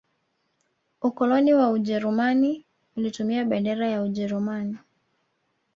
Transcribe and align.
ukoloni 1.01 1.53
wa 1.53 1.69
ujerumani 1.69 2.65
ulitumia 2.97 3.45
bendera 3.45 3.87
ya 3.87 4.01
ujeruman 4.01 4.77